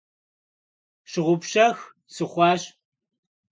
Щыгъупщэх 1.09 1.77
сыхъуащ. 2.13 2.61